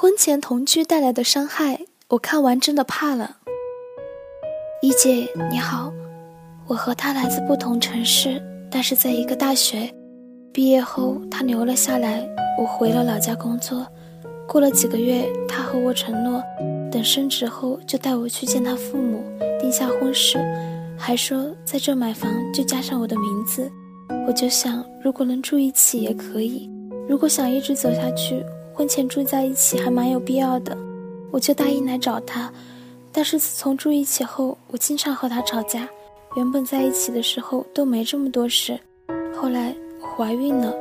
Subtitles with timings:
[0.00, 3.36] 婚前同居带来的伤害，我看完真的怕了。
[4.80, 5.92] 一姐你好，
[6.66, 9.92] 我和他来自不同城市，但是在一个大学。
[10.54, 12.26] 毕业后，他留了下来，
[12.58, 13.86] 我回了老家工作。
[14.48, 16.42] 过了几个月，他和我承诺，
[16.90, 19.22] 等升职后就带我去见他父母，
[19.60, 20.38] 定下婚事，
[20.96, 23.70] 还说在这买房就加上我的名字。
[24.26, 26.70] 我就想，如果能住一起也可以。
[27.06, 28.42] 如果想一直走下去，
[28.80, 30.74] 婚前住在一起还蛮有必要的。
[31.30, 32.50] 我就答应来找他。
[33.12, 35.86] 但是自从住一起后，我经常和他吵架。
[36.34, 38.80] 原本在一起的时候都没这么多事，
[39.36, 40.74] 后来我怀孕了。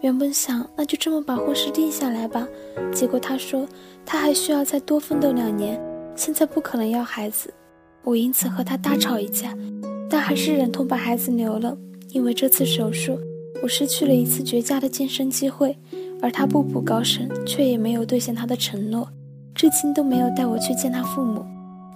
[0.00, 2.46] 原本想那就这么把婚事定下来吧，
[2.92, 3.66] 结果他说
[4.06, 5.76] 他还需要再多奋斗两年，
[6.14, 7.52] 现在不可能要孩子。
[8.04, 9.58] 我因此和他大吵一架，
[10.08, 11.76] 但还是忍痛把孩子留了。
[12.10, 13.18] 因为这次手术，
[13.60, 15.76] 我失去了一次绝佳的晋升机会，
[16.24, 19.06] 而他步步高升，却也没有兑现他的承诺，
[19.54, 21.44] 至今都没有带我去见他父母。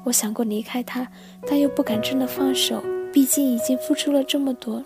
[0.05, 1.09] 我想过离开他，
[1.47, 4.85] 但又不敢真的放手，毕竟已经付出了这么多。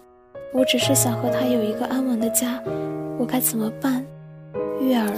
[0.55, 2.63] 我只是想和他有一个安稳的家，
[3.19, 4.07] 我该怎么办？
[4.81, 5.13] 月儿，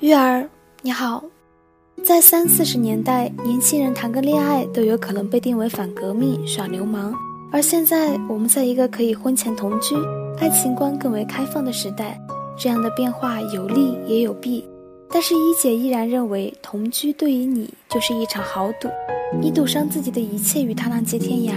[0.00, 0.46] 月儿，
[0.82, 1.24] 你好。
[2.04, 7.14] 在三四十年代，年轻人谈个恋爱都有可能被定为反革命、耍流氓。
[7.52, 9.96] 而现在，我们在一个可以婚前同居、
[10.38, 12.16] 爱情观更为开放的时代，
[12.56, 14.64] 这样的变化有利也有弊。
[15.12, 18.88] 但是一姐依然认为，同居对于你就是一场豪赌，
[19.40, 21.54] 你赌上自己的一切与他浪迹天涯，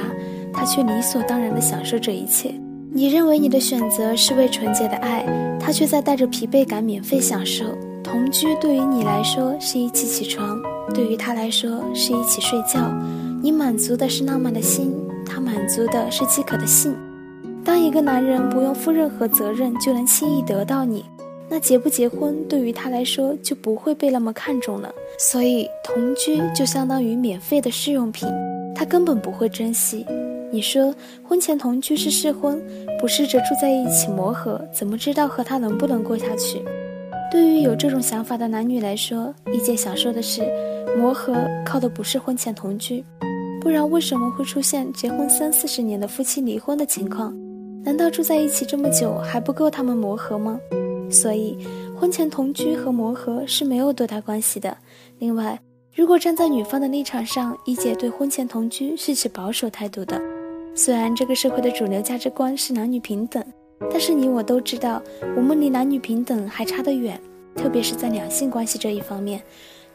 [0.52, 2.52] 他却理所当然地享受这一切。
[2.92, 5.24] 你认为你的选择是为纯洁的爱，
[5.60, 7.66] 他却在带着疲惫感免费享受。
[8.04, 10.60] 同居对于你来说是一起起床，
[10.92, 12.92] 对于他来说是一起睡觉。
[13.44, 14.92] 你满足的是浪漫的心，
[15.26, 16.96] 他满足的是饥渴的性。
[17.64, 21.06] 当一个男人不用负任何责任就能轻易得到你，
[21.50, 24.94] 那结不结婚对于他来说就不会被那么看重了。
[25.18, 28.28] 所以同居就相当于免费的试用品，
[28.76, 30.06] 他根本不会珍惜。
[30.52, 30.94] 你说
[31.24, 32.62] 婚前同居是试婚，
[33.00, 36.62] 不试着住在一起磨合，怎么知道和他能不能过下去？
[37.32, 40.44] 对于有这种想法的男女来说，一姐想说的是，
[40.96, 41.34] 磨合
[41.66, 43.04] 靠的不是婚前同居，
[43.64, 47.34] 不然为什么会出现结婚三四十年的夫妻离婚的情况？
[47.82, 50.60] 难道住在一起这么久还不够他们磨合吗？
[51.10, 51.58] 所以，
[51.98, 54.78] 婚前同居和磨合是没有多大关系的。
[55.20, 55.58] 另外，
[55.96, 60.22] 如果站在女方的立场上，一姐对婚前同居是持保守态度的。
[60.76, 63.42] 虽然这个社会的主流价值观是男女平等。
[63.90, 65.02] 但是你我都知道，
[65.38, 67.18] 我们离男女平等还差得远，
[67.56, 69.42] 特别是在两性关系这一方面，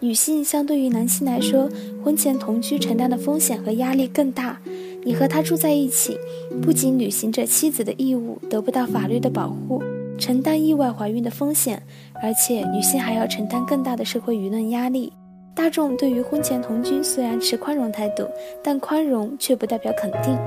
[0.01, 1.69] 女性相对于男性来说，
[2.05, 4.57] 婚前同居承担的风险和压力更大。
[5.05, 6.17] 你和他住在一起，
[6.63, 9.83] 不仅履行着妻子的义务，得不到法律的保护，
[10.17, 11.83] 承担意外怀孕的风险，
[12.23, 15.13] 而且女性还要承担更大的社会舆论压力。
[15.55, 18.25] 大众对于婚前同居虽然持宽容态度，
[18.63, 20.39] 但宽容却不代表肯定。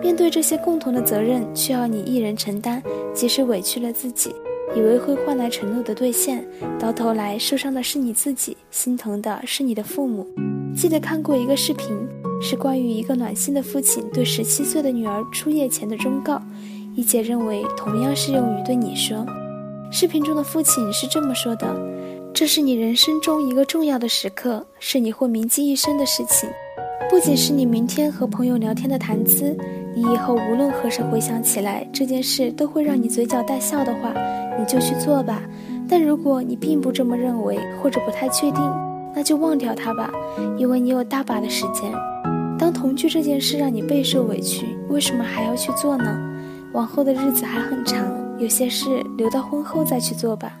[0.00, 2.82] 面对这些共同的责任，需要你一人承担。
[3.12, 4.30] 即使委屈了自己，
[4.74, 6.44] 以为会换来承诺的兑现，
[6.78, 10.26] 到头来受伤的是你自己，心疼的是你的父母。
[10.74, 11.88] 记得看过一个视频，
[12.42, 16.40] 是关于一个暖心的父亲对十七岁的女儿出夜前的忠告。
[16.94, 19.24] 一姐认为同样适用于对你说。
[19.90, 21.66] 视频中的父亲是这么说的
[22.34, 26.48] ：“这是你人生中一个重要的时刻，是你会铭记一生的事情。”
[27.08, 29.56] 不仅是你明天和朋友聊天的谈资，
[29.96, 34.12] 你以后无论何时回想起来这件事都会让你嘴角带笑的话，
[34.58, 35.40] 你就去做吧。
[35.88, 38.60] 但如果你并不这么认为，或者不太确定，
[39.14, 40.12] 那就忘掉它吧，
[40.58, 41.90] 因为你有大把的时间。
[42.58, 46.18] 当同居这件事让你备受委屈，为什么还要去做呢？
[46.74, 48.06] 往后的日子还很长，
[48.38, 50.60] 有些事留到婚后再去做吧。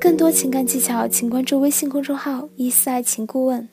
[0.00, 3.68] 更多情感技巧，请关注微信公众号“一丝爱情顾问”。